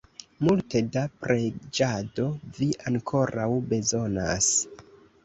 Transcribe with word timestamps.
Multe 0.45 0.79
da 0.95 1.01
preĝado 1.25 2.25
vi 2.55 2.71
ankoraŭ 2.93 3.47
bezonas! 3.75 4.49